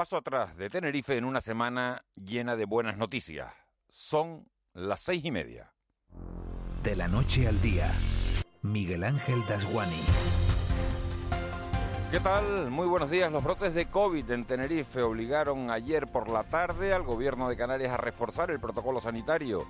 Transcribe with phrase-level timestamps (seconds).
[0.00, 3.52] paso atrás de Tenerife en una semana llena de buenas noticias.
[3.90, 5.74] Son las seis y media.
[6.82, 7.92] De la noche al día,
[8.62, 10.00] Miguel Ángel Dasguani.
[12.10, 12.70] ¿Qué tal?
[12.70, 13.30] Muy buenos días.
[13.30, 17.92] Los brotes de COVID en Tenerife obligaron ayer por la tarde al gobierno de Canarias
[17.92, 19.66] a reforzar el protocolo sanitario.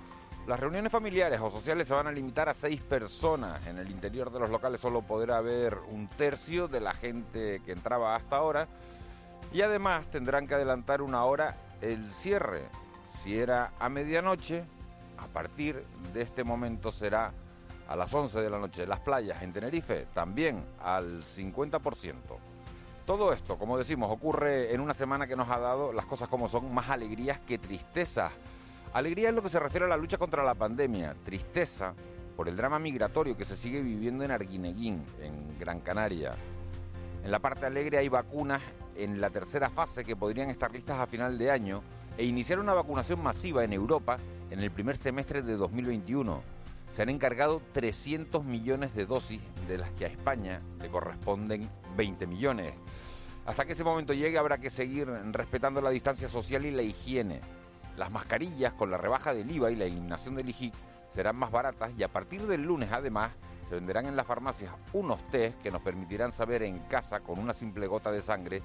[0.47, 3.67] Las reuniones familiares o sociales se van a limitar a seis personas.
[3.67, 7.73] En el interior de los locales solo podrá haber un tercio de la gente que
[7.73, 8.69] entraba hasta ahora.
[9.53, 12.63] Y además tendrán que adelantar una hora el cierre.
[13.21, 14.63] Si era a medianoche,
[15.17, 15.83] a partir
[16.13, 17.33] de este momento será
[17.87, 18.87] a las 11 de la noche.
[18.87, 22.13] Las playas en Tenerife también al 50%.
[23.05, 26.47] Todo esto, como decimos, ocurre en una semana que nos ha dado las cosas como
[26.47, 28.31] son, más alegrías que tristezas.
[28.93, 31.93] Alegría es lo que se refiere a la lucha contra la pandemia, tristeza
[32.37, 36.31] por el drama migratorio que se sigue viviendo en Arguineguín, en Gran Canaria.
[37.23, 38.61] En la parte alegre hay vacunas
[38.95, 41.81] en la tercera fase que podrían estar listas a final de año
[42.17, 44.17] e iniciar una vacunación masiva en Europa
[44.49, 46.41] en el primer semestre de 2021.
[46.93, 52.27] Se han encargado 300 millones de dosis, de las que a España le corresponden 20
[52.27, 52.73] millones.
[53.45, 57.39] Hasta que ese momento llegue habrá que seguir respetando la distancia social y la higiene.
[57.97, 60.73] Las mascarillas con la rebaja del IVA y la eliminación del IGIC
[61.13, 63.31] serán más baratas y a partir del lunes además
[63.67, 67.53] se venderán en las farmacias unos test que nos permitirán saber en casa con una
[67.53, 68.61] simple gota de sangre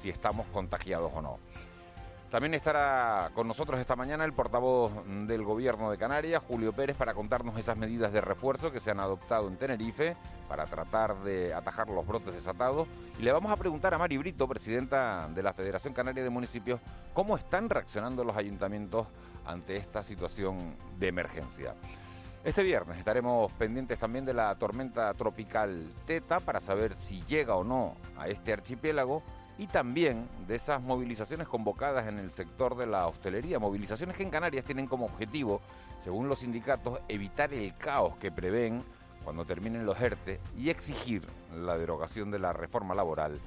[0.00, 1.38] si estamos contagiados o no.
[2.30, 4.92] También estará con nosotros esta mañana el portavoz
[5.26, 9.00] del Gobierno de Canarias, Julio Pérez, para contarnos esas medidas de refuerzo que se han
[9.00, 10.16] adoptado en Tenerife
[10.48, 12.86] para tratar de atajar los brotes desatados.
[13.18, 16.80] Y le vamos a preguntar a Mari Brito, presidenta de la Federación Canaria de Municipios,
[17.14, 19.08] cómo están reaccionando los ayuntamientos
[19.44, 21.74] ante esta situación de emergencia.
[22.42, 27.64] Este viernes estaremos pendientes también de la tormenta tropical Teta para saber si llega o
[27.64, 29.22] no a este archipiélago
[29.58, 34.30] y también de esas movilizaciones convocadas en el sector de la hostelería, movilizaciones que en
[34.30, 35.60] Canarias tienen como objetivo,
[36.02, 38.82] según los sindicatos, evitar el caos que prevén
[39.22, 43.38] cuando terminen los ERTE y exigir la derogación de la reforma laboral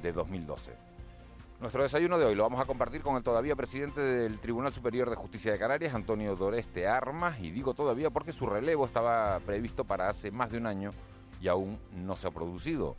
[0.00, 0.70] de 2012.
[1.60, 5.10] Nuestro desayuno de hoy lo vamos a compartir con el todavía presidente del Tribunal Superior
[5.10, 9.82] de Justicia de Canarias, Antonio Doreste Armas, y digo todavía porque su relevo estaba previsto
[9.82, 10.92] para hace más de un año
[11.40, 12.94] y aún no se ha producido.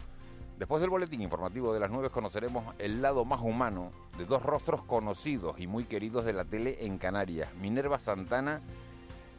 [0.57, 4.83] Después del boletín informativo de las 9 conoceremos el lado más humano de dos rostros
[4.83, 8.59] conocidos y muy queridos de la tele en Canarias, Minerva Santana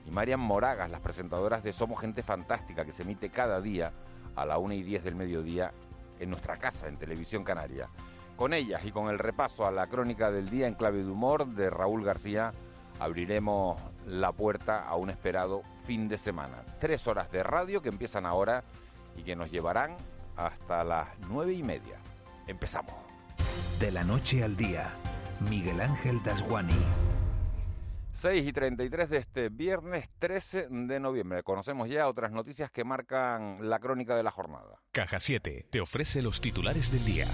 [0.06, 3.92] y Marian Moragas, las presentadoras de Somos Gente Fantástica, que se emite cada día
[4.34, 5.72] a la 1 y 10 del mediodía
[6.18, 7.90] en nuestra casa, en Televisión Canaria.
[8.40, 11.46] Con ellas y con el repaso a la crónica del día en clave de humor
[11.46, 12.54] de Raúl García,
[12.98, 16.64] abriremos la puerta a un esperado fin de semana.
[16.78, 18.64] Tres horas de radio que empiezan ahora
[19.14, 19.94] y que nos llevarán
[20.36, 21.98] hasta las nueve y media.
[22.46, 22.94] Empezamos.
[23.78, 24.90] De la noche al día,
[25.50, 26.72] Miguel Ángel Dasguani.
[28.14, 31.42] 6 y 33 de este viernes 13 de noviembre.
[31.42, 34.80] Conocemos ya otras noticias que marcan la crónica de la jornada.
[34.92, 37.26] Caja 7 te ofrece los titulares del día.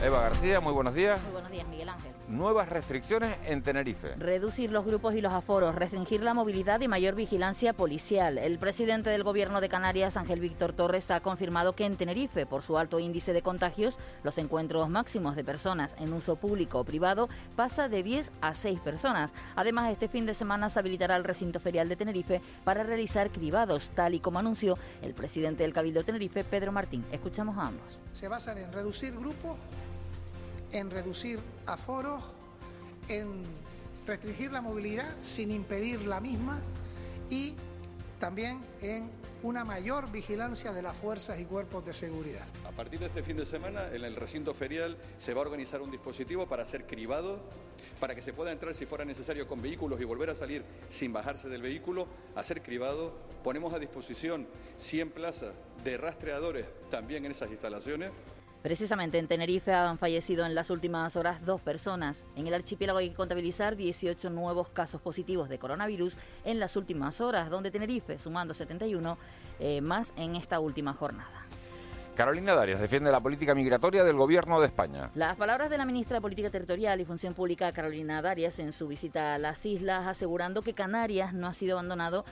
[0.00, 1.20] Eva García, muy buenos días.
[1.24, 2.12] Muy buenos días, Miguel Ángel.
[2.28, 4.14] Nuevas restricciones en Tenerife.
[4.14, 8.38] Reducir los grupos y los aforos, restringir la movilidad y mayor vigilancia policial.
[8.38, 12.62] El presidente del Gobierno de Canarias, Ángel Víctor Torres, ha confirmado que en Tenerife, por
[12.62, 17.28] su alto índice de contagios, los encuentros máximos de personas en uso público o privado
[17.56, 19.34] pasa de 10 a 6 personas.
[19.56, 23.90] Además, este fin de semana se habilitará el recinto ferial de Tenerife para realizar cribados,
[23.96, 27.04] tal y como anunció el presidente del Cabildo de Tenerife, Pedro Martín.
[27.10, 27.98] Escuchamos a ambos.
[28.12, 29.56] Se basan en reducir grupos
[30.72, 32.22] en reducir aforos,
[33.08, 33.42] en
[34.06, 36.60] restringir la movilidad sin impedir la misma
[37.30, 37.54] y
[38.18, 39.10] también en
[39.42, 42.44] una mayor vigilancia de las fuerzas y cuerpos de seguridad.
[42.66, 45.80] A partir de este fin de semana, en el recinto ferial se va a organizar
[45.80, 47.38] un dispositivo para ser cribado,
[48.00, 51.12] para que se pueda entrar si fuera necesario con vehículos y volver a salir sin
[51.12, 53.14] bajarse del vehículo, a ser cribado.
[53.44, 54.48] Ponemos a disposición
[54.78, 55.54] 100 plazas
[55.84, 58.10] de rastreadores también en esas instalaciones
[58.62, 62.26] Precisamente en Tenerife han fallecido en las últimas horas dos personas.
[62.34, 67.20] En el archipiélago hay que contabilizar 18 nuevos casos positivos de coronavirus en las últimas
[67.20, 69.16] horas, donde Tenerife sumando 71
[69.60, 71.46] eh, más en esta última jornada.
[72.18, 75.08] Carolina Darias defiende la política migratoria del Gobierno de España.
[75.14, 78.88] Las palabras de la ministra de Política Territorial y Función Pública, Carolina Darias, en su
[78.88, 82.24] visita a las islas, asegurando que Canarias no ha sido abandonado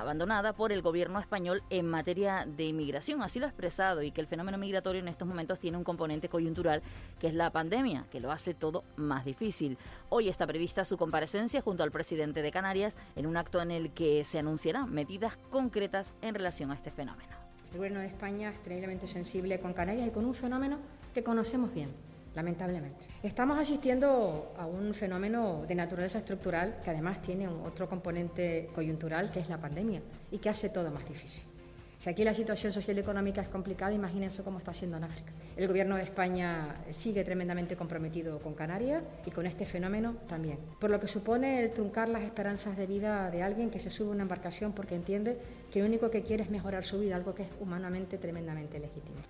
[0.00, 3.22] abandonada por el gobierno español en materia de inmigración.
[3.22, 6.28] Así lo ha expresado y que el fenómeno migratorio en estos momentos tiene un componente
[6.28, 6.82] coyuntural
[7.18, 9.78] que es la pandemia, que lo hace todo más difícil.
[10.08, 13.92] Hoy está prevista su comparecencia junto al presidente de Canarias en un acto en el
[13.92, 17.32] que se anunciarán medidas concretas en relación a este fenómeno.
[17.72, 20.78] El Gobierno de España es terriblemente sensible con Canarias y con un fenómeno
[21.14, 21.90] que conocemos bien,
[22.34, 23.04] lamentablemente.
[23.22, 29.40] Estamos asistiendo a un fenómeno de naturaleza estructural que además tiene otro componente coyuntural que
[29.40, 31.42] es la pandemia y que hace todo más difícil.
[32.02, 35.30] Si aquí la situación social y económica es complicada, imagínense cómo está siendo en África.
[35.56, 40.58] El Gobierno de España sigue tremendamente comprometido con Canarias y con este fenómeno también.
[40.80, 44.08] Por lo que supone el truncar las esperanzas de vida de alguien que se sube
[44.08, 45.38] a una embarcación porque entiende
[45.70, 49.20] que lo único que quiere es mejorar su vida, algo que es humanamente tremendamente legítimo.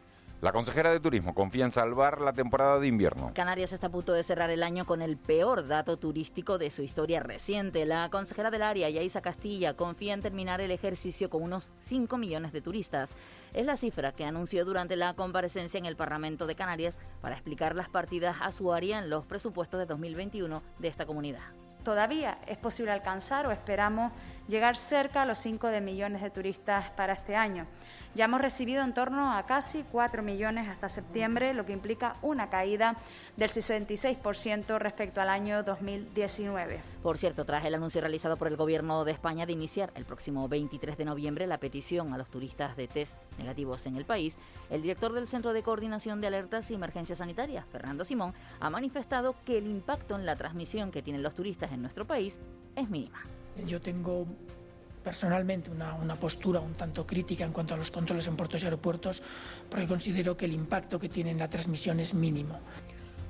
[0.43, 3.31] La consejera de Turismo confía en salvar la temporada de invierno.
[3.33, 6.83] Canarias está a punto de cerrar el año con el peor dato turístico de su
[6.83, 7.87] historia reciente.
[7.87, 12.53] La consejera del área, Yaisa Castilla, confía en terminar el ejercicio con unos 5 millones
[12.53, 13.11] de turistas.
[13.53, 17.77] Es la cifra que anunció durante la comparecencia en el Parlamento de Canarias para explicar
[17.77, 21.53] las partidas a su área en los presupuestos de 2021 de esta comunidad.
[21.85, 24.13] Todavía es posible alcanzar o esperamos
[24.49, 27.67] llegar cerca a los 5 de millones de turistas para este año.
[28.15, 32.51] Ya hemos recibido en torno a casi 4 millones hasta septiembre, lo que implica una
[32.51, 32.97] caída
[33.39, 36.81] del 66% respecto al año 2019.
[37.03, 40.47] Por cierto, tras el anuncio realizado por el Gobierno de España de iniciar el próximo
[40.47, 44.37] 23 de noviembre la petición a los turistas de test negativos en el país,
[44.69, 49.37] el director del Centro de Coordinación de Alertas y Emergencias Sanitarias, Fernando Simón, ha manifestado
[49.47, 52.37] que el impacto en la transmisión que tienen los turistas en nuestro país
[52.77, 53.23] es mínima.
[53.67, 54.27] Yo tengo
[55.03, 58.65] personalmente una, una, postura un tanto crítica en cuanto a los controles en puertos y
[58.67, 59.23] aeropuertos,
[59.69, 62.61] porque considero que el impacto que tiene en la transmisión es mínimo.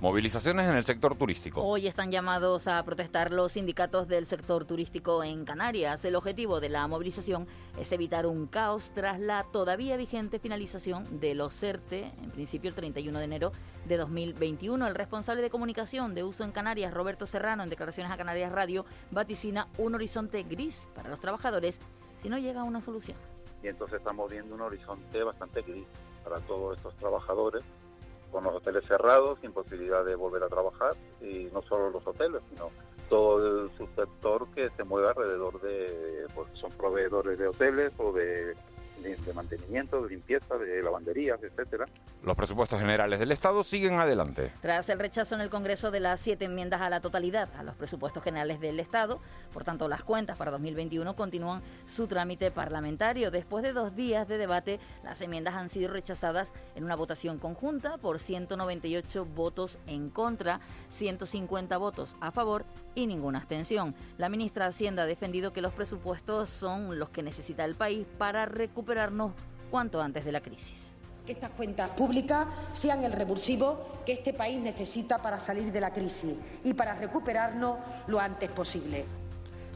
[0.02, 1.62] Movilizaciones en el sector turístico.
[1.62, 6.04] Hoy están llamados a protestar los sindicatos del sector turístico en Canarias.
[6.04, 7.46] El objetivo de la movilización
[7.78, 12.74] es evitar un caos tras la todavía vigente finalización de los CERTE, en principio el
[12.74, 13.52] 31 de enero
[13.84, 14.88] de 2021.
[14.88, 18.84] El responsable de comunicación de uso en Canarias, Roberto Serrano, en declaraciones a Canarias Radio,
[19.12, 21.78] vaticina un horizonte gris para los trabajadores
[22.22, 23.16] si no llega a una solución.
[23.62, 25.86] Y entonces estamos viendo un horizonte bastante gris
[26.24, 27.62] para todos estos trabajadores
[28.32, 32.42] con los hoteles cerrados, sin posibilidad de volver a trabajar, y no solo los hoteles,
[32.50, 32.70] sino
[33.08, 38.56] todo el subsector que se mueve alrededor de, pues son proveedores de hoteles o de
[39.02, 41.86] de, mantenimiento, de limpieza, de lavanderías, etcétera.
[42.22, 44.52] Los presupuestos generales del Estado siguen adelante.
[44.60, 47.74] Tras el rechazo en el Congreso de las siete enmiendas a la totalidad a los
[47.74, 49.20] presupuestos generales del Estado,
[49.52, 53.30] por tanto las cuentas para 2021 continúan su trámite parlamentario.
[53.30, 57.98] Después de dos días de debate, las enmiendas han sido rechazadas en una votación conjunta
[57.98, 60.60] por 198 votos en contra,
[60.92, 62.64] 150 votos a favor
[62.94, 63.94] y ninguna abstención.
[64.18, 68.06] La ministra de Hacienda ha defendido que los presupuestos son los que necesita el país
[68.18, 69.32] para recuperarnos
[69.70, 70.92] cuanto antes de la crisis.
[71.26, 75.92] Que estas cuentas públicas sean el revulsivo que este país necesita para salir de la
[75.92, 77.78] crisis y para recuperarnos
[78.08, 79.21] lo antes posible.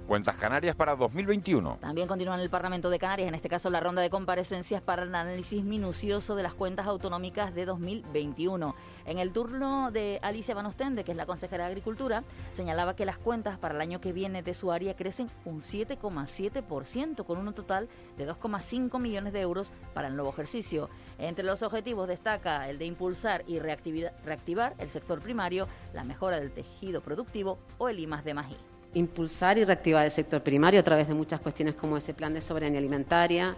[0.06, 1.78] Cuentas Canarias para 2021.
[1.80, 5.02] También continúa en el Parlamento de Canarias, en este caso la ronda de comparecencias para
[5.02, 8.76] el análisis minucioso de las cuentas autonómicas de 2021.
[9.04, 12.22] En el turno de Alicia Van Ostende, que es la consejera de Agricultura,
[12.52, 17.24] señalaba que las cuentas para el año que viene de su área crecen un 7,7%,
[17.24, 20.88] con un total de 2,5 millones de euros para el nuevo ejercicio.
[21.18, 26.52] Entre los objetivos destaca el de impulsar y reactivar el sector primario, la mejora del
[26.52, 28.56] tejido productivo o el IMAS de Magí
[28.96, 32.40] impulsar y reactivar el sector primario a través de muchas cuestiones como ese plan de
[32.40, 33.54] soberanía alimentaria,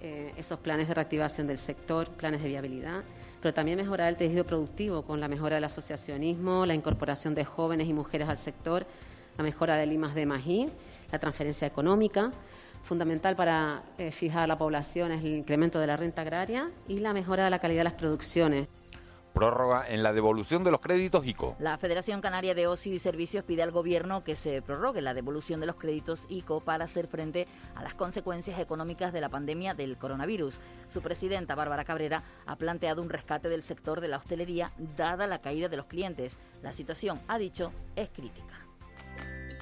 [0.00, 3.02] eh, esos planes de reactivación del sector, planes de viabilidad,
[3.42, 7.86] pero también mejorar el tejido productivo con la mejora del asociacionismo, la incorporación de jóvenes
[7.86, 8.86] y mujeres al sector,
[9.36, 10.66] la mejora del IMAS de Magí,
[11.12, 12.32] la transferencia económica.
[12.82, 17.12] Fundamental para eh, fijar la población es el incremento de la renta agraria y la
[17.12, 18.68] mejora de la calidad de las producciones
[19.36, 21.56] prórroga en la devolución de los créditos ICO.
[21.58, 25.60] La Federación Canaria de Ocio y Servicios pide al Gobierno que se prorrogue la devolución
[25.60, 29.98] de los créditos ICO para hacer frente a las consecuencias económicas de la pandemia del
[29.98, 30.58] coronavirus.
[30.88, 35.42] Su presidenta, Bárbara Cabrera, ha planteado un rescate del sector de la hostelería dada la
[35.42, 36.34] caída de los clientes.
[36.62, 38.65] La situación, ha dicho, es crítica.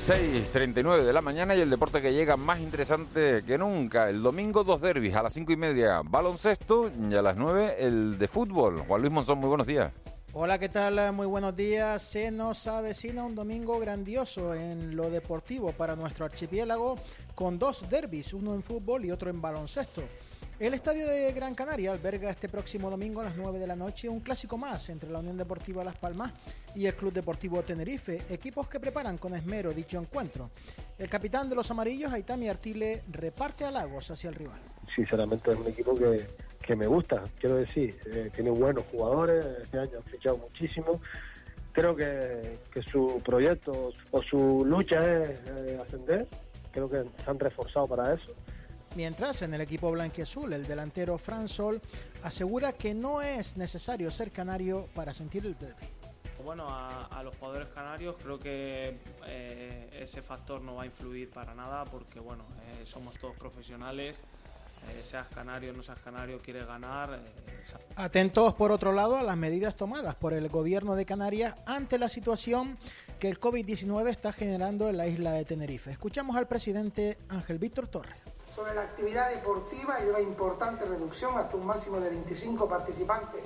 [0.00, 4.08] 6.39 de la mañana y el deporte que llega más interesante que nunca.
[4.08, 8.18] El domingo dos derbis a las cinco y media baloncesto y a las 9 el
[8.18, 8.80] de fútbol.
[8.88, 9.92] Juan Luis Monzón, muy buenos días.
[10.32, 11.12] Hola, ¿qué tal?
[11.12, 12.02] Muy buenos días.
[12.02, 16.96] Se nos avecina un domingo grandioso en lo deportivo para nuestro archipiélago
[17.34, 20.02] con dos derbis, uno en fútbol y otro en baloncesto.
[20.60, 24.10] El estadio de Gran Canaria alberga este próximo domingo a las 9 de la noche
[24.10, 26.34] un clásico más entre la Unión Deportiva Las Palmas
[26.74, 30.50] y el Club Deportivo Tenerife, equipos que preparan con esmero dicho encuentro.
[30.98, 34.60] El capitán de los amarillos, Aitami Artile, reparte halagos hacia el rival.
[34.94, 36.26] Sinceramente es un equipo que,
[36.60, 41.00] que me gusta, quiero decir, eh, tiene buenos jugadores, este año han fichado muchísimo.
[41.72, 46.28] Creo que, que su proyecto o su lucha es eh, ascender,
[46.70, 48.34] creo que se han reforzado para eso.
[48.96, 51.80] Mientras en el equipo blanquiazul, el delantero Fran Sol
[52.24, 55.86] asegura que no es necesario ser canario para sentir el derby.
[56.44, 61.30] Bueno, a, a los jugadores canarios creo que eh, ese factor no va a influir
[61.30, 62.44] para nada porque bueno,
[62.80, 64.16] eh, somos todos profesionales,
[64.88, 67.12] eh, seas canario o no seas canario, quieres ganar.
[67.14, 71.98] eh, Atentos, por otro lado, a las medidas tomadas por el gobierno de Canarias ante
[71.98, 72.78] la situación
[73.18, 75.90] que el COVID-19 está generando en la isla de Tenerife.
[75.92, 78.16] Escuchamos al presidente Ángel Víctor Torres.
[78.50, 83.40] Sobre la actividad deportiva hay una importante reducción hasta un máximo de 25 participantes.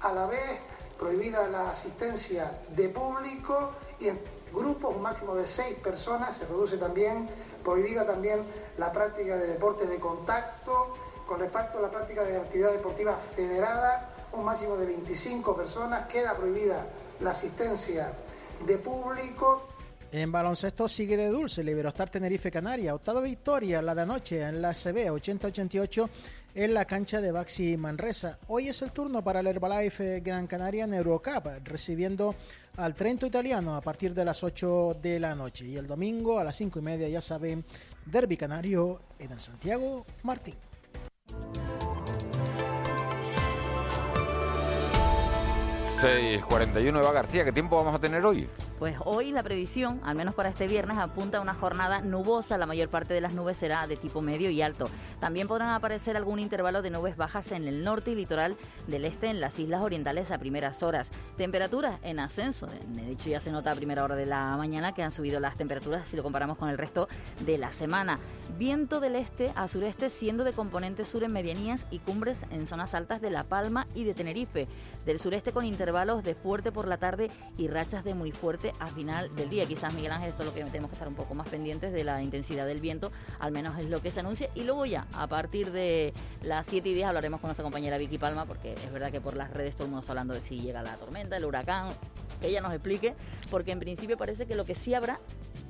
[0.00, 0.58] A la vez,
[0.98, 4.18] prohibida la asistencia de público y en
[4.54, 6.38] grupos un máximo de 6 personas.
[6.38, 7.28] Se reduce también,
[7.62, 8.46] prohibida también
[8.78, 10.94] la práctica de deporte de contacto.
[11.26, 16.08] Con respecto a la práctica de actividad deportiva federada, un máximo de 25 personas.
[16.08, 16.86] Queda prohibida
[17.20, 18.10] la asistencia
[18.64, 19.65] de público.
[20.12, 22.94] En baloncesto sigue de dulce el Tenerife Canaria.
[22.94, 26.08] Octava victoria la de anoche en la CB 80-88
[26.54, 28.38] en la cancha de Baxi Manresa.
[28.48, 32.34] Hoy es el turno para el Herbalife Gran Canaria en Eurocup, recibiendo
[32.76, 35.66] al Trento italiano a partir de las 8 de la noche.
[35.66, 37.64] Y el domingo a las 5 y media, ya saben,
[38.06, 40.54] Derby Canario en el Santiago Martín.
[45.96, 48.48] 6.41 Eva García, ¿qué tiempo vamos a tener hoy?
[48.78, 52.58] Pues hoy la previsión, al menos para este viernes, apunta a una jornada nubosa.
[52.58, 54.90] La mayor parte de las nubes será de tipo medio y alto.
[55.18, 58.54] También podrán aparecer algún intervalo de nubes bajas en el norte y litoral
[58.86, 61.10] del este en las islas orientales a primeras horas.
[61.38, 62.66] Temperaturas en ascenso.
[62.66, 65.56] De hecho, ya se nota a primera hora de la mañana que han subido las
[65.56, 67.08] temperaturas si lo comparamos con el resto
[67.46, 68.18] de la semana.
[68.58, 72.92] Viento del este a sureste siendo de componente sur en medianías y cumbres en zonas
[72.92, 74.68] altas de La Palma y de Tenerife.
[75.06, 78.88] Del sureste con intervalos de fuerte por la tarde y rachas de muy fuerte a
[78.88, 79.64] final del día.
[79.64, 82.02] Quizás Miguel Ángel, esto es lo que tenemos que estar un poco más pendientes de
[82.02, 84.50] la intensidad del viento, al menos es lo que se anuncia.
[84.56, 88.18] Y luego ya, a partir de las 7 y 10 hablaremos con nuestra compañera Vicky
[88.18, 90.60] Palma, porque es verdad que por las redes todo el mundo está hablando de si
[90.60, 91.92] llega la tormenta, el huracán,
[92.40, 93.14] que ella nos explique,
[93.48, 95.20] porque en principio parece que lo que sí habrá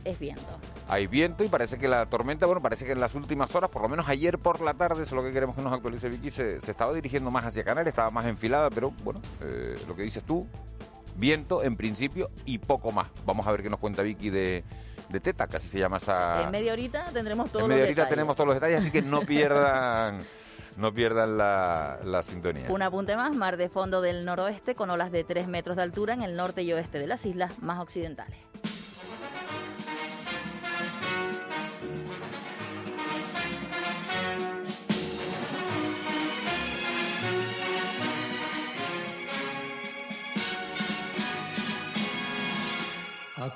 [0.06, 0.42] es viento.
[0.88, 3.82] Hay viento y parece que la tormenta, bueno, parece que en las últimas horas, por
[3.82, 6.30] lo menos ayer por la tarde, eso es lo que queremos que nos actualice Vicky,
[6.30, 10.02] se, se estaba dirigiendo más hacia Canarias, estaba más enfilada, pero bueno, eh, lo que
[10.02, 10.46] dices tú,
[11.16, 13.08] viento en principio y poco más.
[13.24, 14.64] Vamos a ver qué nos cuenta Vicky de,
[15.08, 16.42] de Teta, así se llama esa...
[16.42, 18.14] En media horita tendremos todos en media los horita detalles.
[18.16, 20.24] tenemos todos los detalles, así que no pierdan,
[20.76, 22.66] no pierdan la, la sintonía.
[22.70, 26.14] Un apunte más, mar de fondo del noroeste con olas de 3 metros de altura
[26.14, 28.36] en el norte y oeste de las islas más occidentales.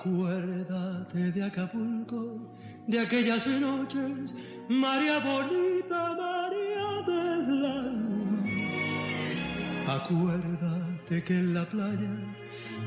[0.00, 4.34] Acuérdate de Acapulco, de aquellas noches,
[4.66, 8.42] María bonita, María del alma.
[9.86, 12.16] Acuérdate que en la playa,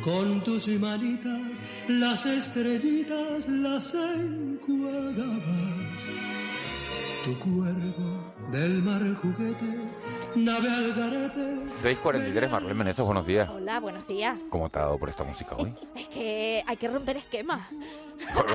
[0.03, 5.43] con tus manitas, las estrellitas las encuadrabas.
[7.25, 10.02] Tu cuervo del mar juguete.
[10.35, 13.47] 6.43, Marlene Menezes, buenos días.
[13.49, 14.41] Hola, buenos días.
[14.49, 15.71] ¿Cómo te ha dado por esta música hoy?
[15.95, 17.67] Es que hay que romper esquemas.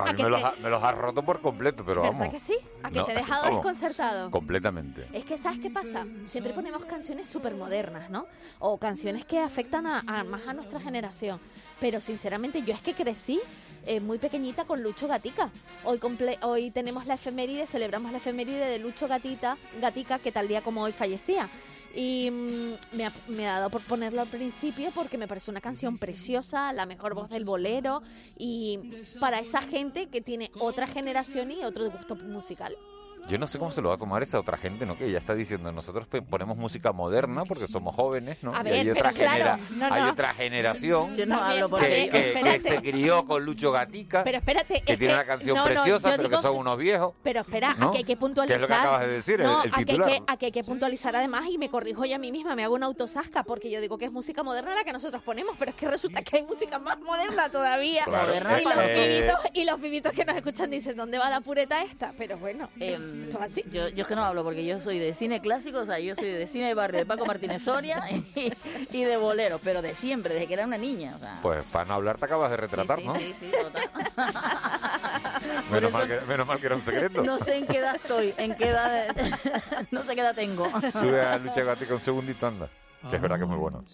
[0.02, 2.34] A mí me, los te- ha, me los has roto por completo, pero ¿Verdad vamos.
[2.34, 2.56] que sí?
[2.82, 4.30] ¿A que No, te he dejado vamos, desconcertado?
[4.30, 5.06] Completamente.
[5.12, 6.06] Es que, ¿sabes qué pasa?
[6.26, 8.26] Siempre ponemos canciones súper modernas, ¿no?
[8.58, 11.38] O canciones que afectan a, a- más a nuestra generación.
[11.80, 13.40] Pero sinceramente, yo es que crecí
[13.88, 15.50] eh, muy pequeñita con Lucho Gatica.
[15.84, 20.46] Hoy, comple- hoy tenemos la efeméride, celebramos la efeméride de Lucho Gatita, Gatica, que tal
[20.46, 21.48] día como hoy fallecía.
[21.94, 25.60] Y mm, me, ha, me ha dado por ponerlo al principio porque me parece una
[25.62, 28.02] canción preciosa, la mejor voz del bolero
[28.36, 28.78] y
[29.18, 32.76] para esa gente que tiene otra generación y otro gusto musical.
[33.28, 34.96] Yo no sé cómo se lo va a tomar esa otra gente, ¿no?
[34.96, 38.54] Que ya está diciendo, nosotros ponemos música moderna porque somos jóvenes, ¿no?
[38.54, 40.10] A y hay otra, pero claro, genera- no, hay no.
[40.10, 44.24] otra generación Yo no También, hablo por que, que- que se crió con Lucho Gatica,
[44.24, 47.14] Pero espérate, que es tiene que- una canción preciosa, pero digo- que son unos viejos.
[47.22, 47.88] Pero espera, ¿no?
[47.90, 48.58] aquí hay que puntualizar.
[48.58, 50.10] Que es lo que acabas de decir, el- no, el aquí hay titular.
[50.10, 52.74] que, aquí hay que puntualizar además y me corrijo yo a mí misma, me hago
[52.74, 55.76] una autosasca porque yo digo que es música moderna la que nosotros ponemos, pero es
[55.76, 58.04] que resulta que hay música más moderna todavía.
[58.04, 61.40] Claro, y, los eh, pibitos, y los pibitos que nos escuchan dicen, ¿dónde va la
[61.40, 62.12] pureta esta?
[62.16, 62.68] Pero bueno.
[62.80, 63.64] Em, ¿Esto es así?
[63.72, 66.14] Yo, yo es que no hablo porque yo soy de cine clásico, o sea, yo
[66.14, 68.52] soy de cine de barrio de Paco Martínez Soria y,
[68.92, 71.12] y de bolero, pero de siempre, desde que era una niña.
[71.16, 73.14] O sea, Pues para no hablar te acabas de retratar, sí, ¿no?
[73.16, 73.88] sí, sí, total.
[75.70, 77.22] Menos mal, que, menos mal que era un secreto.
[77.22, 79.14] No sé en qué edad estoy, en qué edad,
[79.90, 80.66] no sé qué edad tengo.
[80.92, 82.68] Sube a Lucha Gatica un segundito, anda.
[83.08, 83.84] Que es verdad que es muy bueno.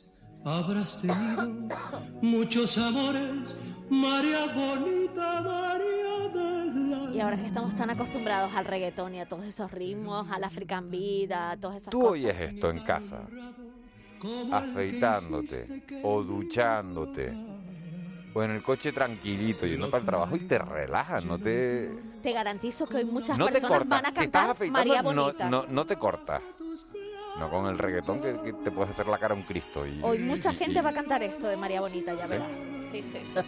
[0.44, 1.48] Habrás tenido
[2.22, 3.56] muchos amores,
[3.88, 5.93] María bonita, María.
[7.14, 10.90] Y ahora que estamos tan acostumbrados al reggaetón y a todos esos ritmos, al African
[10.90, 12.12] Beat, a todas esas Tú cosas.
[12.14, 13.20] oyes esto en casa,
[14.50, 17.32] afeitándote o duchándote
[18.34, 21.88] o en el coche tranquilito yendo para el trabajo y te relajas, no te
[22.20, 25.48] Te garantizo que hoy muchas no personas van a Si estás cantar María no, Bonita.
[25.48, 26.42] no, no te cortas.
[27.38, 29.84] No con el reggaetón que, que te puedes hacer la cara a un Cristo.
[29.86, 32.30] Y, Hoy mucha y- gente va a cantar esto de María Bonita, ya ¿Sí?
[32.30, 32.48] verás.
[32.92, 33.42] Sí, sí, sí.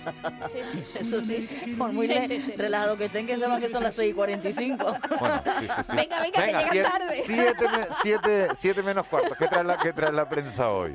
[0.49, 0.99] sí, sí, sí.
[0.99, 3.69] Eso sí, por muy Sí, re- sí, sí, sí, relajado que estén, que sepan que
[3.69, 4.85] son las 6 y 45.
[5.21, 5.97] Bueno, sí, sí, sí.
[5.97, 7.23] Venga, venga, que llegan siete, tarde.
[7.25, 9.38] Siete, me- siete- siete menos cuartos.
[9.38, 10.93] ¿Qué trae la, qué trae la prensa hoy?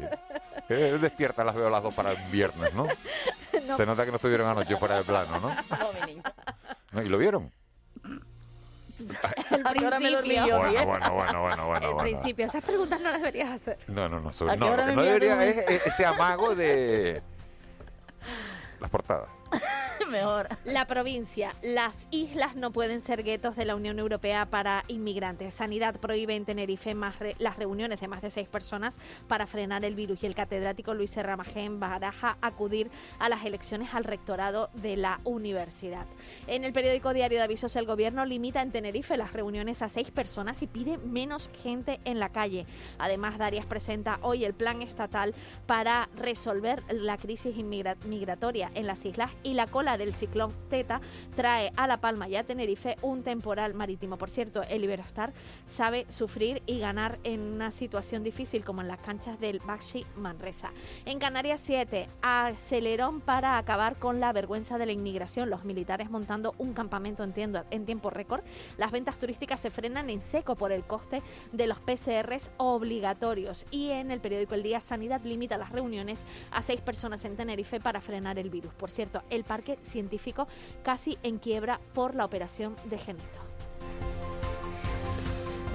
[0.67, 2.87] Eh, despierta, las veo las dos para el viernes, ¿no?
[3.67, 3.75] No.
[3.77, 5.49] Se nota que no estuvieron anoche fuera de plano, ¿no?
[5.49, 6.23] No, mi niño.
[6.93, 7.01] ¿No?
[7.03, 7.51] ¿Y lo vieron?
[9.51, 10.57] El ¿A qué hora me dormí principio.
[10.57, 11.87] Bueno, bueno, bueno, bueno, bueno.
[11.87, 12.09] El bueno.
[12.09, 12.45] principio.
[12.45, 13.77] Esas preguntas no las deberías hacer.
[13.87, 14.29] No, no, no.
[14.29, 17.21] ¿A Sobre, no, lo que no debería es ese amago de
[18.79, 19.29] las portadas.
[20.11, 20.49] Mejor.
[20.65, 25.53] La provincia, las islas no pueden ser guetos de la Unión Europea para inmigrantes.
[25.53, 29.85] Sanidad prohíbe en Tenerife más re- las reuniones de más de seis personas para frenar
[29.85, 34.97] el virus y el catedrático Luis Serramajén baraja acudir a las elecciones al rectorado de
[34.97, 36.05] la universidad.
[36.47, 40.11] En el periódico Diario de Avisos el gobierno limita en Tenerife las reuniones a seis
[40.11, 42.65] personas y pide menos gente en la calle.
[42.99, 45.33] Además, Darias presenta hoy el plan estatal
[45.65, 50.99] para resolver la crisis migratoria en las islas y la cola del ciclón Teta
[51.35, 54.17] trae a La Palma y a Tenerife un temporal marítimo.
[54.17, 55.31] Por cierto, el Iberostar
[55.65, 60.71] sabe sufrir y ganar en una situación difícil como en las canchas del Baxi Manresa.
[61.05, 65.49] En Canarias 7, acelerón para acabar con la vergüenza de la inmigración.
[65.49, 68.41] Los militares montando un campamento en, tiempo récord.
[68.77, 73.65] Las ventas turísticas se frenan en seco por el coste de los PCRs obligatorios.
[73.69, 77.79] Y en el periódico El Día, Sanidad limita las reuniones a seis personas en Tenerife
[77.79, 78.73] para frenar el virus.
[78.73, 80.47] Por cierto, el parque científico
[80.83, 83.39] casi en quiebra por la operación de Geneto.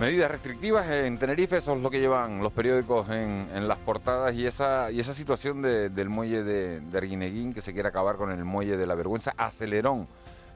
[0.01, 4.47] Medidas restrictivas en Tenerife, eso es lo que llevan los periódicos en, las portadas y
[4.47, 8.77] esa situación de- del muelle de, de Arguineguín que se quiere acabar con el muelle
[8.77, 10.07] de la vergüenza, acelerón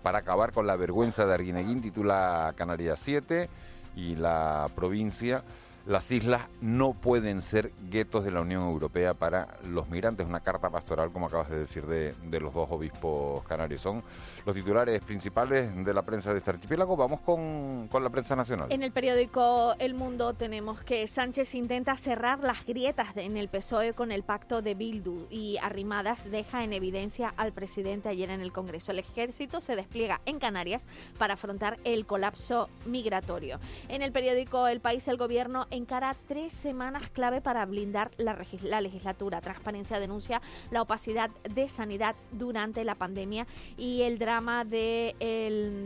[0.03, 3.49] para acabar con la vergüenza de Arguineguín, titula Canarias 7
[3.97, 5.43] y la provincia.
[5.91, 10.25] Las islas no pueden ser guetos de la Unión Europea para los migrantes.
[10.25, 13.81] Una carta pastoral, como acabas de decir, de, los dos obispos canarios.
[13.81, 14.01] Son
[14.47, 16.97] los titulares principales de la prensa de este archipiélago.
[16.97, 18.71] Vamos con, con la prensa nacional.
[18.71, 23.93] En el periódico El Mundo tenemos que Sánchez intenta cerrar las grietas en el PSOE
[23.93, 28.53] con el pacto de Bildu y Arrimadas deja en evidencia al presidente ayer en el
[28.53, 28.93] Congreso.
[28.93, 30.87] El ejército se despliega en Canarias
[31.19, 33.59] para afrontar el colapso migratorio.
[33.89, 38.81] En el periódico El País el gobierno encara tres semanas clave para blindar la, la
[38.81, 39.41] legislatura.
[39.41, 45.15] Transparencia denuncia la opacidad de sanidad durante la pandemia y el drama de,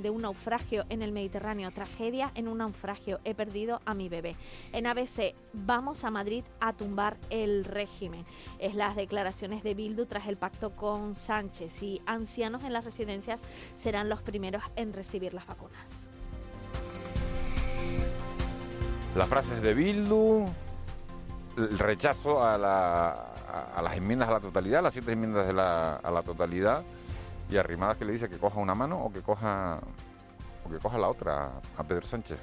[0.02, 1.70] de un naufragio en el Mediterráneo.
[1.70, 3.20] Tragedia en un naufragio.
[3.24, 4.36] He perdido a mi bebé.
[4.72, 8.24] En ABC, vamos a Madrid a tumbar el régimen.
[8.58, 13.40] Es las declaraciones de Bildu tras el pacto con Sánchez y ancianos en las residencias
[13.76, 16.03] serán los primeros en recibir las vacunas.
[19.16, 20.44] Las frases de Bildu,
[21.56, 23.30] el rechazo a, la-
[23.82, 26.82] las enmiendas a la totalidad, las siete enmiendas de la- a la totalidad,
[27.48, 29.78] y arrimadas que le dice que coja una mano o que coja,
[30.66, 32.38] o que coja la otra a Pedro Sánchez.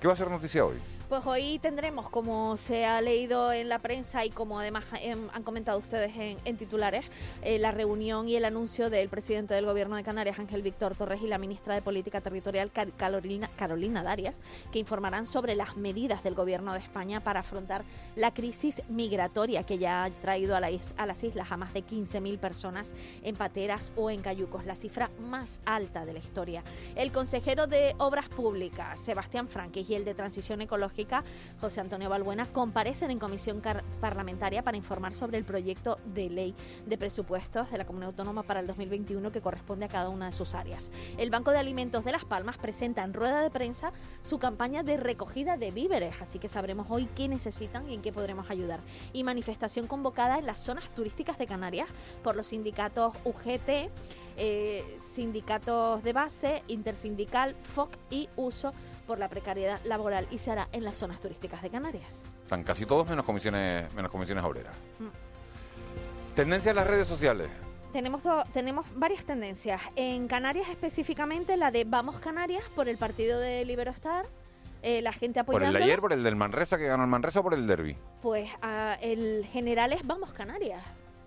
[0.00, 0.80] ¿Qué va a ser noticia hoy?
[1.12, 5.42] Pues hoy tendremos, como se ha leído en la prensa y como además em, han
[5.42, 7.04] comentado ustedes en, en titulares,
[7.42, 11.20] eh, la reunión y el anuncio del presidente del Gobierno de Canarias, Ángel Víctor Torres,
[11.20, 14.40] y la ministra de Política Territorial, Car- Carolina, Carolina Darias,
[14.72, 17.84] que informarán sobre las medidas del Gobierno de España para afrontar
[18.16, 21.74] la crisis migratoria que ya ha traído a, la is- a las islas a más
[21.74, 26.62] de 15.000 personas en pateras o en cayucos, la cifra más alta de la historia.
[26.96, 31.01] El consejero de Obras Públicas, Sebastián Franquis, y el de Transición Ecológica,
[31.60, 33.62] José Antonio Balbuena, comparecen en comisión
[34.00, 36.54] parlamentaria para informar sobre el proyecto de ley
[36.86, 40.32] de presupuestos de la Comunidad Autónoma para el 2021 que corresponde a cada una de
[40.32, 40.90] sus áreas.
[41.18, 44.96] El Banco de Alimentos de Las Palmas presenta en rueda de prensa su campaña de
[44.96, 48.80] recogida de víveres, así que sabremos hoy qué necesitan y en qué podremos ayudar.
[49.12, 51.88] Y manifestación convocada en las zonas turísticas de Canarias
[52.22, 53.90] por los sindicatos UGT,
[54.36, 58.72] eh, sindicatos de base, intersindical, FOC y Uso
[59.06, 62.30] por la precariedad laboral y se hará en las zonas turísticas de Canarias.
[62.42, 64.74] Están casi todos menos comisiones, menos comisiones obreras.
[64.98, 65.06] Mm.
[66.34, 67.48] Tendencia en las redes sociales.
[67.92, 69.80] Tenemos, do- tenemos varias tendencias.
[69.96, 74.24] En Canarias específicamente la de Vamos Canarias por el partido de Liberostar.
[74.84, 75.78] eh, la gente ¿Por el apoyando.
[75.78, 77.96] de ayer, por el del Manresa que ganó el Manresa o por el Derby?
[78.22, 80.82] Pues ah, el general es Vamos Canarias.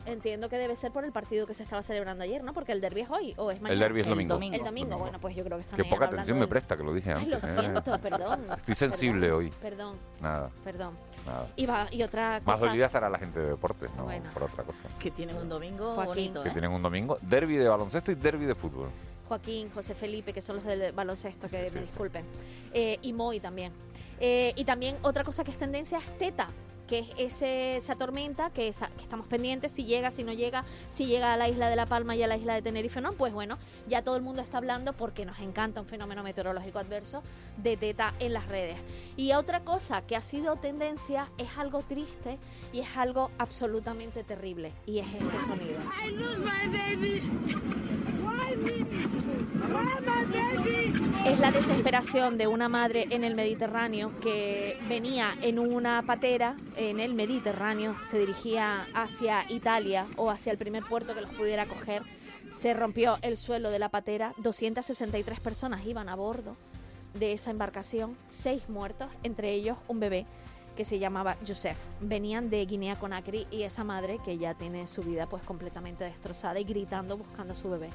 [0.06, 2.54] Entiendo que debe ser por el partido que se estaba celebrando ayer, ¿no?
[2.54, 3.82] Porque el derby es hoy o es mañana.
[3.82, 4.40] derbi es domingo.
[4.40, 6.94] El domingo, bueno, pues yo creo que están Qué poca atención me presta, que lo
[6.94, 7.44] dije Ay, antes.
[7.44, 7.62] lo ¿eh?
[7.62, 8.42] siento, perdón.
[8.58, 9.50] Estoy sensible hoy.
[9.62, 10.96] Perdón, Nada, perdón.
[11.26, 11.48] nada.
[11.56, 12.68] Y, va, y otra Más cosa.
[12.68, 14.30] dolida estará la gente de deportes, no Bueno.
[14.34, 14.80] por otra cosa.
[15.00, 16.08] Que tienen un domingo Joaquín.
[16.34, 16.52] bonito, Que ¿eh?
[16.54, 18.90] tienen un domingo, derby de baloncesto y derby de fútbol.
[19.28, 21.80] Joaquín, José Felipe, que son los del baloncesto, que Sí, me sí.
[21.80, 22.26] disculpen.
[22.74, 23.74] Eh, y Moy también.
[24.20, 26.48] Eh, y también otra cosa que es tendencia es Teta,
[26.88, 30.64] que es ese, esa tormenta que, esa- que estamos pendientes si llega, si no llega,
[30.94, 33.14] si llega a la isla de La Palma y a la isla de Tenerife no.
[33.14, 37.24] Pues bueno, ya todo el mundo está hablando porque nos encanta un fenómeno meteorológico adverso
[37.58, 38.78] de Teta en las redes.
[39.18, 42.38] Y otra cosa que ha sido tendencia es algo triste
[42.74, 44.74] y es algo absolutamente terrible.
[44.86, 45.80] Y es este sonido.
[51.26, 57.00] Es la desesperación de una madre en el Mediterráneo que venía en una patera en
[57.00, 62.04] el Mediterráneo, se dirigía hacia Italia o hacia el primer puerto que los pudiera coger.
[62.56, 66.56] Se rompió el suelo de la patera, 263 personas iban a bordo
[67.16, 70.26] de esa embarcación, seis muertos, entre ellos un bebé
[70.76, 71.78] que se llamaba Joseph.
[72.02, 76.60] Venían de Guinea Conakry y esa madre que ya tiene su vida pues completamente destrozada
[76.60, 77.90] y gritando buscando a su bebé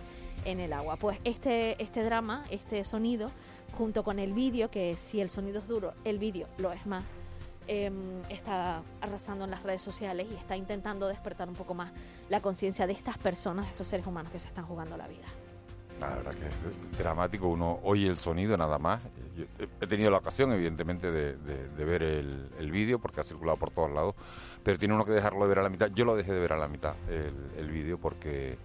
[0.45, 0.97] en el agua.
[0.97, 3.31] Pues este, este drama, este sonido,
[3.77, 7.05] junto con el vídeo, que si el sonido es duro, el vídeo lo es más,
[7.67, 11.93] em, está arrasando en las redes sociales y está intentando despertar un poco más
[12.29, 15.27] la conciencia de estas personas, de estos seres humanos que se están jugando la vida.
[16.01, 19.03] La verdad que es dramático, uno oye el sonido nada más.
[19.37, 19.45] Yo
[19.81, 23.59] he tenido la ocasión, evidentemente, de, de- de ver el, el vídeo porque ha circulado
[23.59, 24.15] por todos lados,
[24.63, 25.91] pero tiene uno que dejarlo de ver a la mitad.
[25.95, 28.57] Yo lo dejé de ver a la mitad, el, el vídeo, porque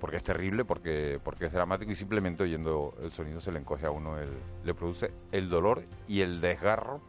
[0.00, 3.84] porque es terrible, porque porque es dramático y simplemente oyendo el sonido se le encoge
[3.84, 4.28] a uno, el,
[4.64, 7.00] le produce el dolor y el desgarro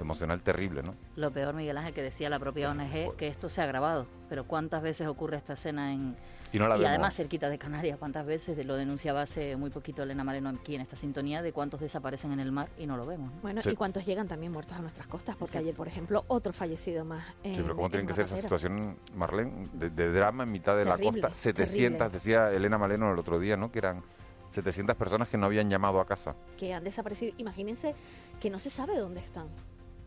[0.00, 0.94] emocional terrible, ¿no?
[1.16, 4.06] Lo peor, Miguel Ángel, que decía la propia ONG, que esto se ha grabado.
[4.28, 6.16] Pero ¿cuántas veces ocurre esta escena en...
[6.52, 6.88] Y no la vemos.
[6.88, 8.64] además cerquita de Canarias, ¿cuántas veces?
[8.64, 12.40] Lo denunciaba hace muy poquito Elena Maleno aquí en esta sintonía, de cuántos desaparecen en
[12.40, 13.32] el mar y no lo vemos.
[13.32, 13.40] ¿no?
[13.42, 13.70] Bueno, Sí.
[13.70, 15.36] ¿y cuántos llegan también muertos a nuestras costas?
[15.36, 17.24] Porque ayer, por ejemplo, otro fallecido más.
[17.42, 20.52] En, Sí, pero ¿cómo en tienen que ser esa situación, Marlene, de, de drama en
[20.52, 21.34] mitad de Terrible, la costa?
[21.34, 22.08] 700, terrible.
[22.18, 23.70] decía Elena Maleno el otro día, ¿no?
[23.70, 24.02] Que eran
[24.50, 26.34] 700 personas que no habían llamado a casa.
[26.56, 27.34] Que han desaparecido.
[27.36, 27.94] Imagínense
[28.40, 29.48] que no se sabe dónde están.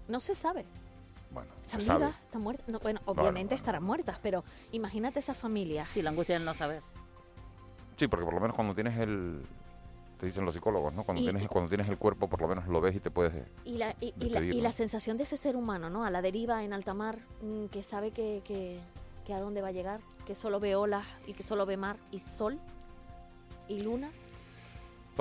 [0.07, 0.65] No se sabe.
[1.31, 2.67] Bueno, Están se vivas, están muertas.
[2.67, 5.87] No, bueno, obviamente estarán muertas, pero imagínate esas familias.
[5.93, 6.81] Sí, la angustia del no saber.
[7.97, 9.41] Sí, porque por lo menos cuando tienes el...
[10.19, 11.03] Te dicen los psicólogos, ¿no?
[11.03, 13.33] Cuando, Y- tienes, cuando tienes el cuerpo, por lo menos lo ves y te puedes...
[13.65, 16.05] Y la, y, y la, y la sensación de ese ser humano, ¿no?
[16.05, 18.79] A la deriva en alta mar, mm, que sabe que, que,
[19.25, 21.97] que a dónde va a llegar, que solo ve olas y que solo ve mar
[22.11, 22.59] y sol
[23.67, 24.11] y luna.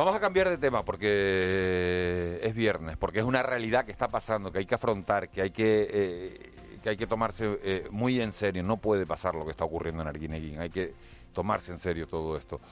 [0.00, 4.50] Vamos a cambiar de tema porque es viernes, porque es una realidad que está pasando,
[4.50, 8.32] que hay que afrontar, que hay que, eh, que, hay que tomarse eh, muy en
[8.32, 8.62] serio.
[8.62, 10.94] No puede pasar lo que está ocurriendo en Arguineguín, hay que
[11.34, 12.62] tomarse en serio todo esto.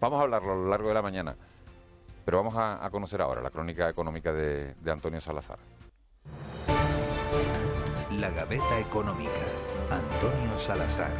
[0.00, 1.36] Vamos a hablarlo a lo largo de la mañana,
[2.24, 5.60] pero vamos a, a conocer ahora la crónica económica de, de Antonio Salazar.
[8.18, 9.30] La Gaveta Económica.
[9.88, 11.12] Antonio Salazar.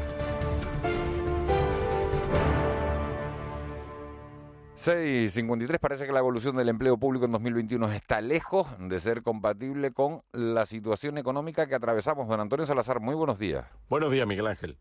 [4.83, 9.93] 6.53 parece que la evolución del empleo público en 2021 está lejos de ser compatible
[9.93, 12.27] con la situación económica que atravesamos.
[12.27, 13.65] Don Antonio Salazar, muy buenos días.
[13.89, 14.77] Buenos días, Miguel Ángel.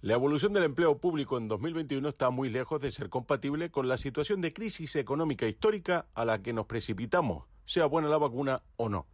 [0.00, 3.98] La evolución del empleo público en 2021 está muy lejos de ser compatible con la
[3.98, 8.88] situación de crisis económica histórica a la que nos precipitamos, sea buena la vacuna o
[8.88, 9.06] no.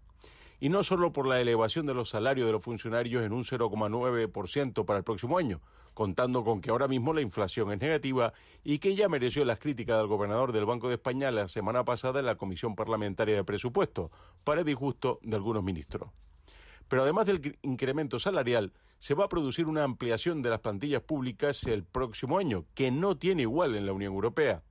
[0.61, 4.85] Y no solo por la elevación de los salarios de los funcionarios en un 0,9%
[4.85, 5.61] para el próximo año,
[5.95, 9.97] contando con que ahora mismo la inflación es negativa y que ya mereció las críticas
[9.99, 14.11] del gobernador del Banco de España la semana pasada en la Comisión Parlamentaria de Presupuestos,
[14.45, 16.11] para disgusto de algunos ministros.
[16.89, 21.01] Pero además del cre- incremento salarial, se va a producir una ampliación de las plantillas
[21.03, 24.63] públicas el próximo año, que no tiene igual en la Unión Europea.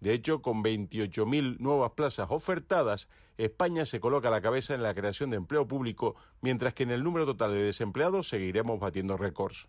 [0.00, 4.94] De hecho, con 28.000 nuevas plazas ofertadas, España se coloca a la cabeza en la
[4.94, 9.68] creación de empleo público, mientras que en el número total de desempleados seguiremos batiendo récords.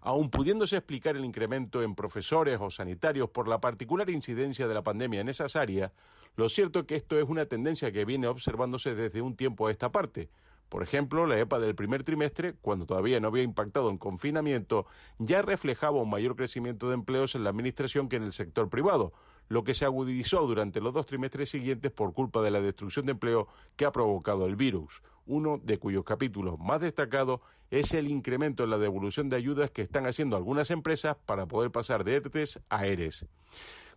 [0.00, 4.82] Aun pudiéndose explicar el incremento en profesores o sanitarios por la particular incidencia de la
[4.82, 5.92] pandemia en esas áreas,
[6.36, 9.72] lo cierto es que esto es una tendencia que viene observándose desde un tiempo a
[9.72, 10.30] esta parte.
[10.68, 14.86] Por ejemplo, la EPA del primer trimestre, cuando todavía no había impactado en confinamiento,
[15.18, 19.12] ya reflejaba un mayor crecimiento de empleos en la administración que en el sector privado,
[19.48, 23.12] lo que se agudizó durante los dos trimestres siguientes por culpa de la destrucción de
[23.12, 28.64] empleo que ha provocado el virus, uno de cuyos capítulos más destacados es el incremento
[28.64, 32.60] en la devolución de ayudas que están haciendo algunas empresas para poder pasar de ERTES
[32.70, 33.26] a ERES.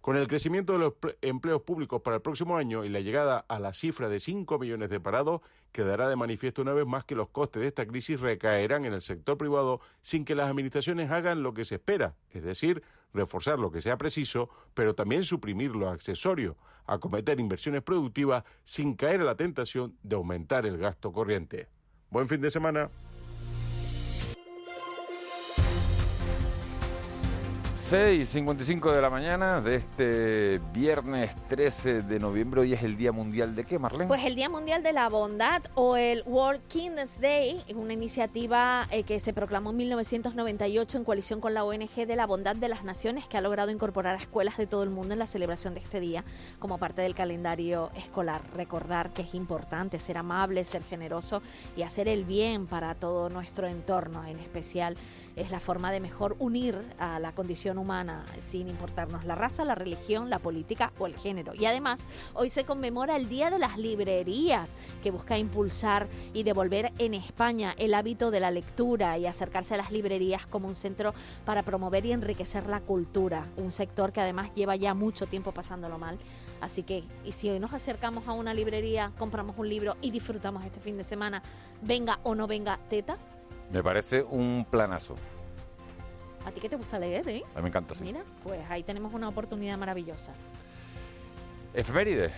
[0.01, 3.59] Con el crecimiento de los empleos públicos para el próximo año y la llegada a
[3.59, 7.29] la cifra de 5 millones de parados, quedará de manifiesto una vez más que los
[7.29, 11.53] costes de esta crisis recaerán en el sector privado sin que las administraciones hagan lo
[11.53, 12.81] que se espera, es decir,
[13.13, 19.21] reforzar lo que sea preciso, pero también suprimir lo accesorio, acometer inversiones productivas sin caer
[19.21, 21.67] a la tentación de aumentar el gasto corriente.
[22.09, 22.89] Buen fin de semana.
[27.91, 32.61] 6.55 de la mañana de este viernes 13 de noviembre.
[32.61, 33.77] Hoy es el Día Mundial de qué?
[34.07, 38.87] Pues el Día Mundial de la Bondad o el World Kindness Day, es una iniciativa
[38.91, 42.69] eh, que se proclamó en 1998 en coalición con la ONG de la Bondad de
[42.69, 45.73] las Naciones, que ha logrado incorporar a escuelas de todo el mundo en la celebración
[45.73, 46.23] de este día
[46.59, 48.39] como parte del calendario escolar.
[48.55, 51.41] Recordar que es importante ser amable, ser generoso
[51.75, 54.95] y hacer el bien para todo nuestro entorno, en especial
[55.35, 59.75] es la forma de mejor unir a la condición humana sin importarnos la raza, la
[59.75, 61.53] religión, la política o el género.
[61.53, 66.91] Y además, hoy se conmemora el Día de las Librerías, que busca impulsar y devolver
[66.97, 71.13] en España el hábito de la lectura y acercarse a las librerías como un centro
[71.45, 75.97] para promover y enriquecer la cultura, un sector que además lleva ya mucho tiempo pasándolo
[75.97, 76.17] mal.
[76.61, 80.63] Así que, y si hoy nos acercamos a una librería, compramos un libro y disfrutamos
[80.63, 81.41] este fin de semana,
[81.81, 83.17] venga o no venga teta,
[83.71, 85.15] me parece un planazo.
[86.45, 87.43] ¿A ti que te gusta leer, eh?
[87.53, 88.03] A mí me encanta, sí.
[88.03, 90.33] Mira, pues ahí tenemos una oportunidad maravillosa.
[91.73, 92.31] Efemérides.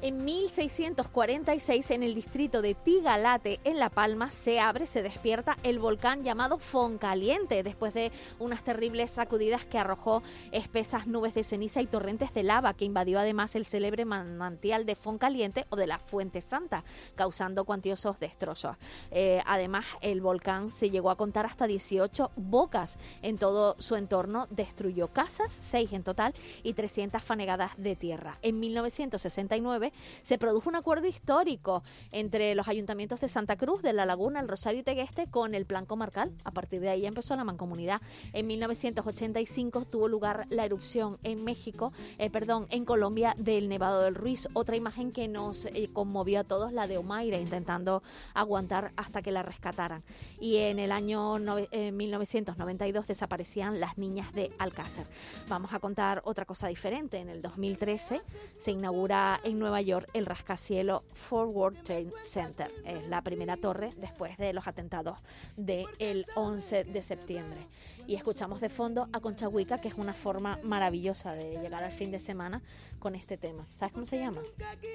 [0.00, 5.80] En 1646, en el distrito de Tigalate, en La Palma, se abre, se despierta el
[5.80, 11.88] volcán llamado Foncaliente, después de unas terribles sacudidas que arrojó espesas nubes de ceniza y
[11.88, 16.42] torrentes de lava, que invadió además el célebre manantial de Foncaliente o de la Fuente
[16.42, 16.84] Santa,
[17.16, 18.76] causando cuantiosos destrozos.
[19.10, 24.46] Eh, además, el volcán se llegó a contar hasta 18 bocas en todo su entorno,
[24.50, 28.38] destruyó casas, 6 en total, y 300 fanegadas de tierra.
[28.42, 29.87] En 1969,
[30.22, 34.48] se produjo un acuerdo histórico entre los ayuntamientos de Santa Cruz, de La Laguna, El
[34.48, 36.32] Rosario y Tegueste con el Plan Comarcal.
[36.44, 38.00] A partir de ahí empezó la mancomunidad.
[38.32, 44.14] En 1985 tuvo lugar la erupción en México, eh, perdón, en Colombia del Nevado del
[44.14, 44.48] Ruiz.
[44.52, 48.02] Otra imagen que nos eh, conmovió a todos, la de Omaira, intentando
[48.34, 50.02] aguantar hasta que la rescataran.
[50.40, 55.06] Y en el año 1992 eh, desaparecían las niñas de Alcácer.
[55.48, 57.18] Vamos a contar otra cosa diferente.
[57.18, 58.20] En el 2013
[58.56, 62.70] se inaugura en Nueva York el rascacielos Forward Trade Center.
[62.84, 65.18] Es la primera torre después de los atentados
[65.56, 67.60] del 11 de septiembre.
[68.06, 71.92] Y escuchamos de fondo a Concha Huica, que es una forma maravillosa de llegar al
[71.92, 72.62] fin de semana
[72.98, 73.66] con este tema.
[73.70, 74.40] ¿Sabes cómo se llama?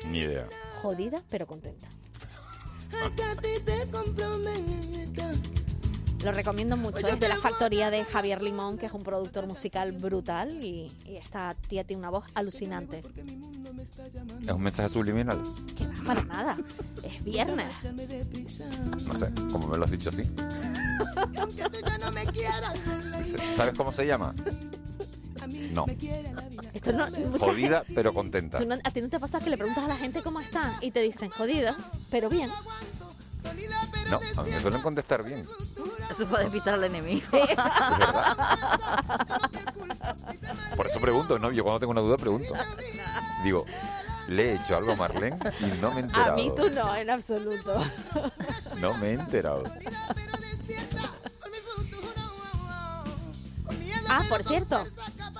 [0.07, 0.47] Ni idea.
[0.81, 1.87] Jodida pero contenta.
[6.23, 7.05] Lo recomiendo mucho.
[7.07, 11.55] Es de la factoría de Javier Limón, que es un productor musical brutal y, esta
[11.55, 13.03] tía tiene una voz alucinante.
[14.41, 15.41] ¿Es un mensaje subliminal?
[15.75, 16.57] Que va para nada.
[17.03, 17.73] Es viernes.
[19.05, 20.23] No sé, como me lo has dicho así.
[23.55, 24.33] ¿Sabes cómo se llama?
[25.73, 25.85] No.
[27.39, 28.59] jodida, pero contenta.
[28.83, 31.01] a ti no te pasa que le preguntas a la gente cómo están y te
[31.01, 31.75] dicen jodida,
[32.09, 32.49] pero bien.
[34.09, 35.45] No, a mí me suelen contestar bien.
[36.17, 37.27] Eso puede evitar al enemigo.
[40.75, 41.51] Por eso pregunto, ¿no?
[41.51, 42.53] Yo cuando tengo una duda pregunto.
[43.43, 43.65] Digo,
[44.27, 46.33] le he hecho algo a Marlene y no me he enterado.
[46.33, 47.83] A mí tú no, en absoluto.
[48.79, 49.63] No me he enterado.
[54.09, 54.83] Ah, por cierto,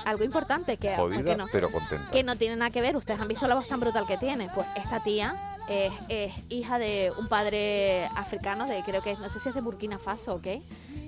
[0.06, 2.12] algo importante que, Jodida, no, pero contenta.
[2.12, 2.96] que no tiene nada que ver.
[2.96, 4.50] Ustedes han visto la voz tan brutal que tiene.
[4.54, 5.36] Pues esta tía
[5.68, 10.00] es, hija de un padre africano, de creo que no sé si es de Burkina
[10.00, 10.48] Faso, ¿ok?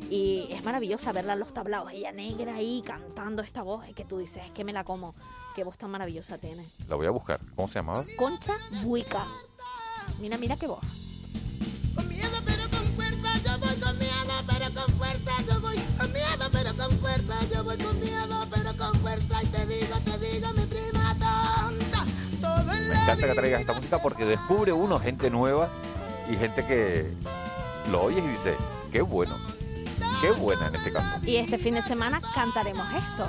[0.10, 4.06] Y es maravillosa verla en los tablaos, ella negra ahí cantando esta voz, y que
[4.06, 5.16] tú dices, es que me la como,
[5.56, 6.70] qué voz tan maravillosa tiene.
[6.88, 8.06] La voy a buscar, ¿cómo se llamaba?
[8.16, 8.54] Concha
[8.84, 9.26] Buica.
[10.20, 10.86] Mira, mira qué voz.
[11.96, 16.14] Con miedo pero con fuerza, yo voy con miedo pero con fuerza, yo voy con
[16.14, 18.35] miedo pero con fuerza, yo voy con miedo
[22.88, 25.70] Me encanta que traigas esta música porque descubre uno gente nueva
[26.30, 27.10] y gente que
[27.92, 28.56] lo oyes y dice,
[28.92, 29.38] qué bueno,
[30.22, 31.20] qué buena en este caso.
[31.24, 33.28] Y este fin de semana cantaremos esto,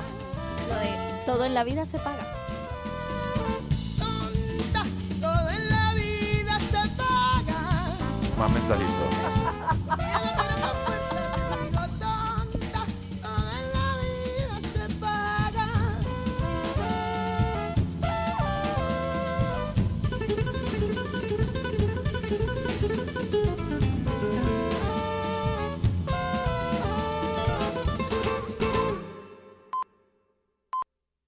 [0.69, 2.27] lo de todo en la vida se paga.
[8.39, 9.16] Más mensajitos.